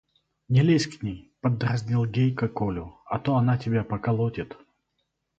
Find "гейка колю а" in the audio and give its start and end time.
2.07-3.19